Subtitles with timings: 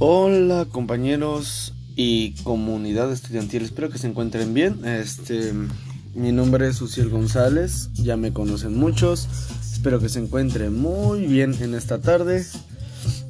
[0.00, 4.84] Hola compañeros y comunidad estudiantil, espero que se encuentren bien.
[4.84, 5.52] Este,
[6.16, 9.28] mi nombre es Uciel González, ya me conocen muchos.
[9.72, 12.44] Espero que se encuentren muy bien en esta tarde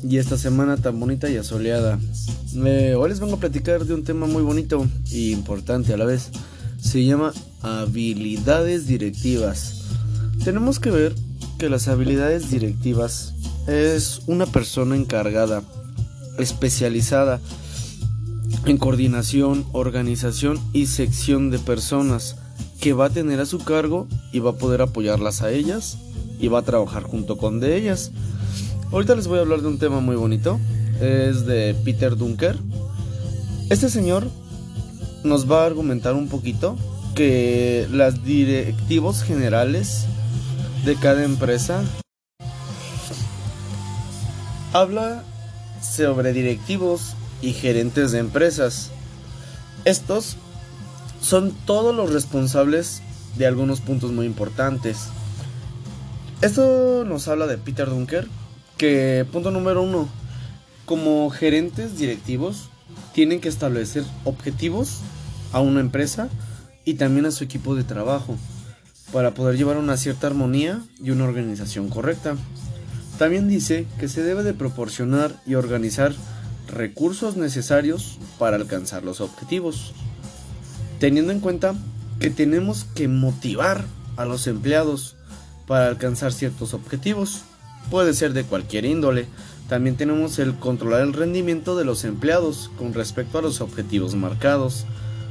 [0.03, 1.99] y esta semana tan bonita y asoleada.
[2.57, 6.31] hoy les vengo a platicar de un tema muy bonito e importante a la vez.
[6.81, 9.83] Se llama habilidades directivas.
[10.43, 11.15] Tenemos que ver
[11.59, 13.35] que las habilidades directivas
[13.67, 15.63] es una persona encargada
[16.39, 17.41] especializada
[18.67, 22.37] en coordinación, organización y sección de personas
[22.81, 25.99] que va a tener a su cargo y va a poder apoyarlas a ellas
[26.39, 28.11] y va a trabajar junto con de ellas.
[28.93, 30.61] Ahorita les voy a hablar de un tema muy bonito,
[31.01, 32.59] es de Peter Dunker.
[33.71, 34.29] Este señor
[35.25, 36.77] nos va a argumentar un poquito
[37.15, 40.07] que las directivos generales
[40.85, 41.83] de cada empresa
[44.73, 45.23] habla
[45.85, 48.91] sobre directivos y gerentes de empresas.
[49.85, 50.37] Estos
[51.21, 53.03] son todos los responsables
[53.37, 55.09] de algunos puntos muy importantes.
[56.41, 58.29] Esto nos habla de Peter Dunker,
[58.77, 60.09] que punto número uno,
[60.85, 62.69] como gerentes directivos
[63.13, 65.01] tienen que establecer objetivos
[65.53, 66.29] a una empresa
[66.85, 68.37] y también a su equipo de trabajo
[69.13, 72.37] para poder llevar una cierta armonía y una organización correcta.
[73.19, 76.13] También dice que se debe de proporcionar y organizar
[76.69, 79.93] recursos necesarios para alcanzar los objetivos,
[80.99, 81.75] teniendo en cuenta
[82.19, 83.85] que tenemos que motivar
[84.17, 85.17] a los empleados
[85.67, 87.43] para alcanzar ciertos objetivos.
[87.91, 89.27] Puede ser de cualquier índole.
[89.69, 94.87] También tenemos el controlar el rendimiento de los empleados con respecto a los objetivos marcados,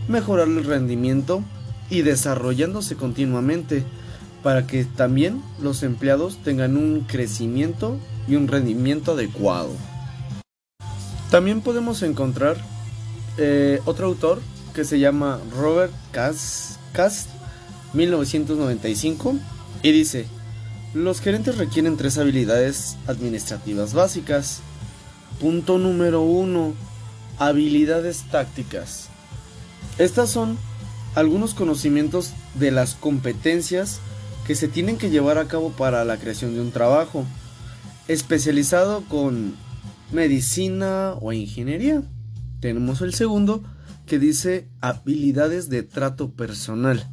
[0.08, 1.44] mejorar el rendimiento
[1.90, 3.84] y desarrollándose continuamente
[4.44, 9.70] para que también los empleados tengan un crecimiento y un rendimiento adecuado.
[11.32, 12.58] También podemos encontrar
[13.38, 14.42] eh, otro autor
[14.76, 17.30] que se llama Robert Cast,
[17.94, 19.36] 1995
[19.82, 20.28] y dice,
[20.94, 24.62] los gerentes requieren tres habilidades administrativas básicas.
[25.40, 26.74] Punto número uno,
[27.40, 29.09] habilidades tácticas.
[29.98, 30.58] Estas son
[31.16, 34.00] algunos conocimientos de las competencias
[34.46, 37.26] que se tienen que llevar a cabo para la creación de un trabajo
[38.08, 39.56] especializado con
[40.12, 42.04] medicina o ingeniería.
[42.59, 43.64] Tenemos el segundo
[44.06, 47.09] que dice habilidades de trato personal.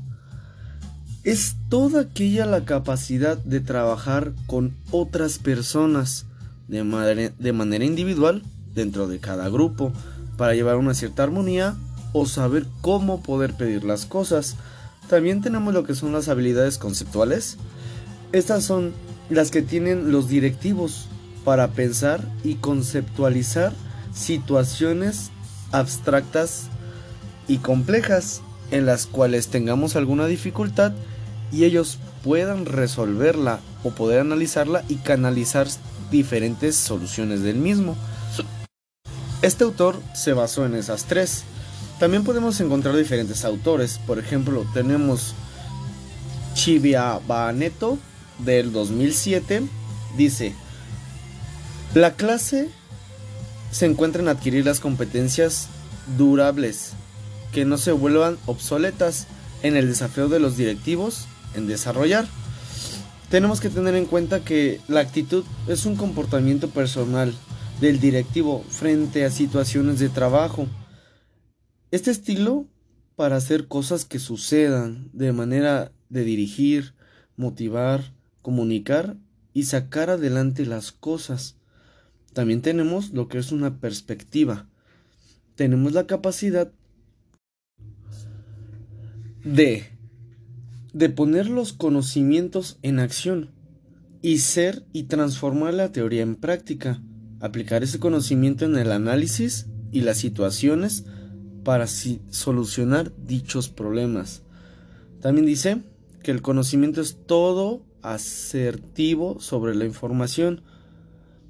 [1.23, 6.27] Es toda aquella la capacidad de trabajar con otras personas
[6.69, 8.43] de, de manera individual
[8.75, 9.93] dentro de cada grupo
[10.37, 11.77] para llevar una cierta armonía
[12.13, 14.57] o saber cómo poder pedir las cosas
[15.10, 17.56] también tenemos lo que son las habilidades conceptuales.
[18.31, 18.94] Estas son
[19.28, 21.09] las que tienen los directivos
[21.44, 23.72] para pensar y conceptualizar
[24.15, 25.31] situaciones
[25.72, 26.69] abstractas
[27.48, 28.41] y complejas
[28.71, 30.93] en las cuales tengamos alguna dificultad
[31.50, 35.66] y ellos puedan resolverla o poder analizarla y canalizar
[36.12, 37.97] diferentes soluciones del mismo.
[39.42, 41.42] Este autor se basó en esas tres
[42.00, 44.00] también podemos encontrar diferentes autores.
[44.06, 45.34] Por ejemplo, tenemos
[46.55, 47.99] Chivia Baneto
[48.38, 49.62] del 2007.
[50.16, 50.55] Dice,
[51.94, 52.71] la clase
[53.71, 55.69] se encuentra en adquirir las competencias
[56.16, 56.93] durables
[57.53, 59.27] que no se vuelvan obsoletas
[59.62, 62.27] en el desafío de los directivos en desarrollar.
[63.28, 67.34] Tenemos que tener en cuenta que la actitud es un comportamiento personal
[67.83, 70.66] del directivo frente a situaciones de trabajo
[71.91, 72.67] este estilo
[73.17, 76.95] para hacer cosas que sucedan de manera de dirigir,
[77.37, 79.17] motivar, comunicar
[79.53, 81.56] y sacar adelante las cosas.
[82.33, 84.69] También tenemos lo que es una perspectiva.
[85.56, 86.73] Tenemos la capacidad
[89.45, 89.91] de
[90.93, 93.51] de poner los conocimientos en acción
[94.22, 97.03] y ser y transformar la teoría en práctica,
[97.41, 101.04] aplicar ese conocimiento en el análisis y las situaciones
[101.65, 104.42] para solucionar dichos problemas.
[105.21, 105.83] También dice
[106.22, 110.62] que el conocimiento es todo asertivo sobre la información,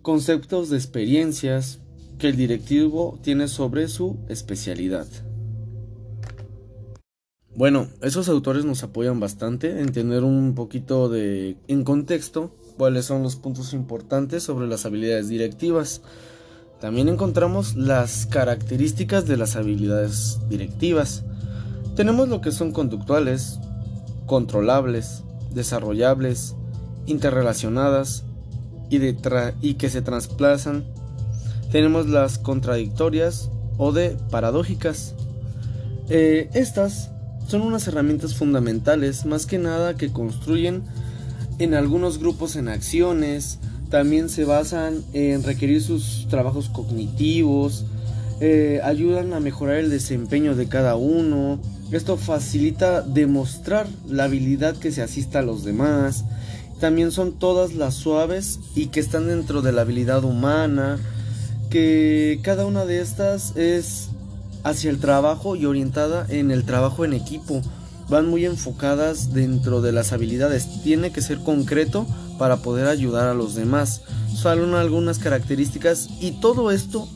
[0.03, 1.81] conceptos de experiencias
[2.19, 5.07] que el directivo tiene sobre su especialidad.
[7.55, 13.23] Bueno, esos autores nos apoyan bastante en tener un poquito de en contexto cuáles son
[13.23, 16.01] los puntos importantes sobre las habilidades directivas.
[16.81, 21.25] También encontramos las características de las habilidades directivas.
[21.95, 23.59] Tenemos lo que son conductuales,
[24.27, 25.23] controlables,
[25.53, 26.55] desarrollables,
[27.07, 28.25] interrelacionadas
[28.89, 30.85] y, que se trasplazan
[31.71, 35.15] tenemos las contradictorias o de paradójicas.
[36.09, 37.11] Eh, estas
[37.47, 40.83] son unas herramientas fundamentales, más que nada que construyen
[41.59, 43.61] en algunos grupos en acciones,
[43.91, 47.85] también se basan en requerir sus trabajos cognitivos,
[48.41, 51.59] eh, ayudan a mejorar el desempeño de cada uno,
[51.91, 56.25] esto facilita demostrar la habilidad que se asista a los demás,
[56.79, 60.99] también son todas las suaves y que están dentro de la habilidad humana,
[61.69, 64.09] que cada una de estas es
[64.65, 67.61] hacia el trabajo y orientada en el trabajo en equipo.
[68.09, 70.83] Van muy enfocadas dentro de las habilidades.
[70.83, 72.07] Tiene que ser concreto
[72.41, 74.01] para poder ayudar a los demás.
[74.35, 77.07] Son algunas características y todo esto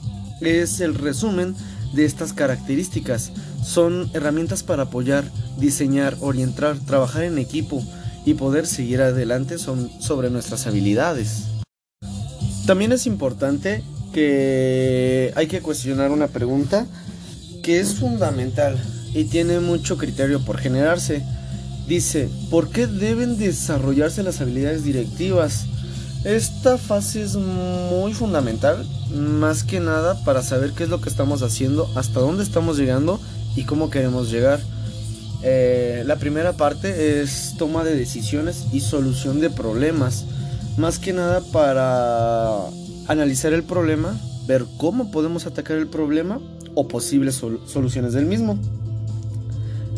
[0.42, 1.56] es el resumen
[1.94, 3.32] de estas características.
[3.64, 5.24] Son herramientas para apoyar,
[5.56, 7.82] diseñar, orientar, trabajar en equipo
[8.26, 11.44] y poder seguir adelante sobre nuestras habilidades.
[12.66, 13.82] También es importante
[14.12, 16.86] que hay que cuestionar una pregunta
[17.62, 18.78] que es fundamental
[19.14, 21.24] y tiene mucho criterio por generarse.
[21.86, 25.66] Dice, ¿por qué deben desarrollarse las habilidades directivas?
[26.24, 31.42] Esta fase es muy fundamental, más que nada para saber qué es lo que estamos
[31.42, 33.20] haciendo, hasta dónde estamos llegando
[33.54, 34.60] y cómo queremos llegar.
[35.42, 40.24] Eh, la primera parte es toma de decisiones y solución de problemas,
[40.78, 42.60] más que nada para
[43.08, 46.40] analizar el problema, ver cómo podemos atacar el problema
[46.74, 48.58] o posibles soluciones del mismo.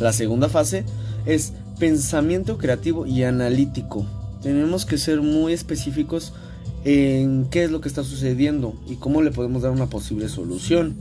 [0.00, 0.85] La segunda fase
[1.25, 4.06] es pensamiento creativo y analítico.
[4.43, 6.32] Tenemos que ser muy específicos
[6.84, 10.94] en qué es lo que está sucediendo y cómo le podemos dar una posible solución.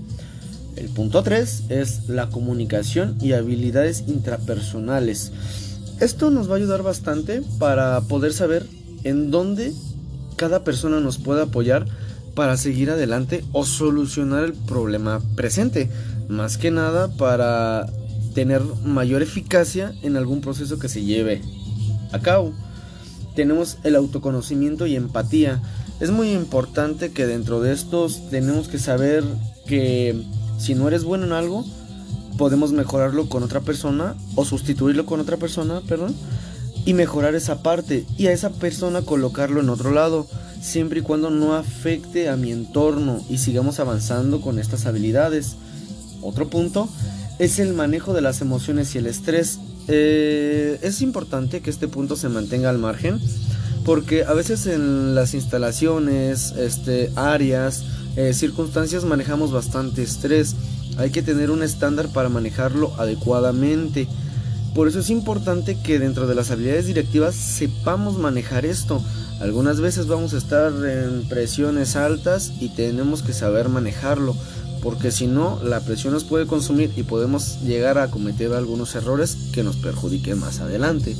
[0.76, 5.32] El punto 3 es la comunicación y habilidades intrapersonales.
[6.00, 8.66] Esto nos va a ayudar bastante para poder saber
[9.04, 9.74] en dónde
[10.36, 11.86] cada persona nos puede apoyar
[12.34, 15.90] para seguir adelante o solucionar el problema presente.
[16.28, 17.88] Más que nada para
[18.36, 21.42] tener mayor eficacia en algún proceso que se lleve
[22.12, 22.54] a cabo.
[23.34, 25.62] Tenemos el autoconocimiento y empatía.
[26.00, 29.24] Es muy importante que dentro de estos tenemos que saber
[29.66, 30.22] que
[30.60, 31.66] si no eres bueno en algo,
[32.38, 36.14] podemos mejorarlo con otra persona o sustituirlo con otra persona, perdón,
[36.86, 40.28] y mejorar esa parte y a esa persona colocarlo en otro lado
[40.62, 45.56] siempre y cuando no afecte a mi entorno y sigamos avanzando con estas habilidades.
[46.22, 46.90] Otro punto
[47.40, 49.60] es el manejo de las emociones y el estrés.
[49.88, 53.20] Eh, es importante que este punto se mantenga al margen
[53.86, 57.84] porque a veces en las instalaciones, este, áreas,
[58.16, 60.56] eh, circunstancias manejamos bastante estrés.
[60.98, 64.08] Hay que tener un estándar para manejarlo adecuadamente.
[64.74, 69.02] Por eso es importante que dentro de las habilidades directivas sepamos manejar esto.
[69.40, 74.36] Algunas veces vamos a estar en presiones altas y tenemos que saber manejarlo,
[74.86, 79.36] porque si no, la presión nos puede consumir y podemos llegar a cometer algunos errores
[79.52, 81.16] que nos perjudiquen más adelante.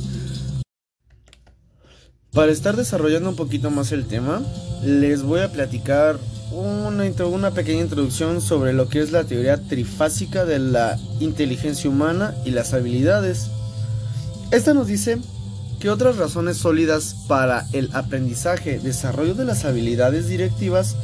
[2.32, 4.40] Para estar desarrollando un poquito más el tema,
[4.84, 6.16] les voy a platicar
[6.52, 12.36] una, una, pequeña introducción sobre lo que es la teoría trifásica de la inteligencia humana
[12.44, 13.48] y las habilidades.
[14.52, 15.18] Esta nos dice
[15.80, 20.94] que otras razones sólidas para el aprendizaje, desarrollo de las habilidades directivas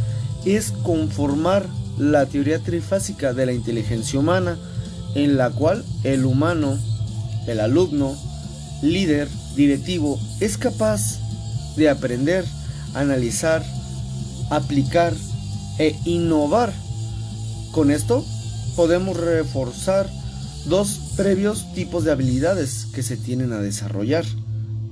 [0.45, 1.67] es conformar
[2.11, 4.59] la teoría trifásica de la inteligencia humana,
[5.15, 6.77] en la cual el humano,
[7.47, 8.17] el alumno,
[8.83, 11.21] líder, directivo, es capaz
[11.77, 12.45] de aprender,
[12.95, 13.63] analizar,
[14.51, 15.15] aplicar
[15.79, 16.73] e innovar.
[17.71, 18.25] Con esto
[18.75, 20.09] podemos reforzar
[20.67, 24.25] dos previos tipos de habilidades que se tienen a desarrollar.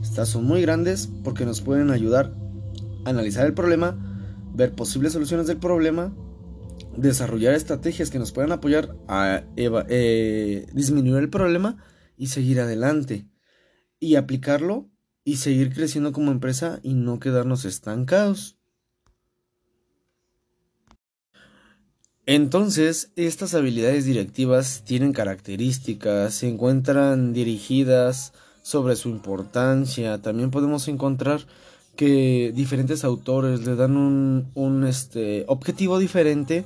[0.03, 2.33] Estas son muy grandes porque nos pueden ayudar
[3.05, 3.97] a analizar el problema,
[4.55, 6.13] ver posibles soluciones del problema,
[6.97, 11.77] desarrollar estrategias que nos puedan apoyar a eh, disminuir el problema
[12.17, 13.27] y seguir adelante.
[13.99, 14.89] Y aplicarlo
[15.25, 18.57] y seguir creciendo como empresa y no quedarnos estancados.
[22.27, 28.33] Entonces, estas habilidades directivas tienen características, se encuentran dirigidas
[28.63, 30.23] sobre su importancia.
[30.23, 31.41] También podemos encontrar
[32.01, 36.65] que diferentes autores le dan un, un este, objetivo diferente,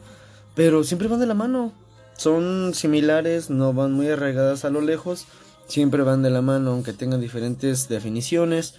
[0.55, 1.73] pero siempre van de la mano.
[2.17, 5.27] Son similares, no van muy arraigadas a lo lejos,
[5.67, 8.77] siempre van de la mano, aunque tengan diferentes definiciones,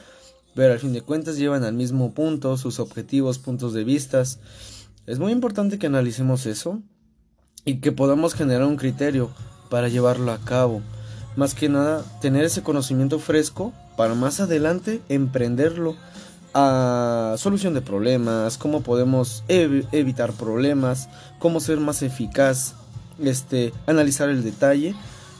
[0.55, 4.39] pero al fin de cuentas llevan al mismo punto sus objetivos, puntos de vistas.
[5.07, 6.81] Es muy importante que analicemos eso
[7.65, 9.29] y que podamos generar un criterio
[9.69, 10.81] para llevarlo a cabo.
[11.35, 15.97] Más que nada, tener ese conocimiento fresco para más adelante emprenderlo
[16.55, 22.75] a solución de problemas, cómo podemos evitar problemas, cómo ser más eficaz,
[23.21, 24.95] este, analizar el detalle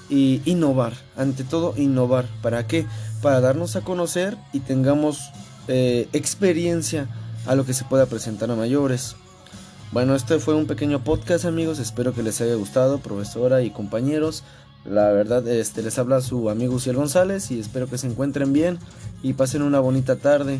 [0.10, 2.26] y innovar, ante todo innovar.
[2.42, 2.86] ¿Para qué?
[3.22, 5.32] Para darnos a conocer y tengamos
[5.70, 7.08] eh, experiencia
[7.48, 9.16] a lo que se pueda presentar a mayores.
[9.94, 14.44] Bueno, este fue un pequeño podcast amigos, espero que les haya gustado, profesora y compañeros.
[14.84, 18.80] La verdad, este les habla su amigo Uciel González y espero que se encuentren bien
[19.24, 20.60] y pasen una bonita tarde.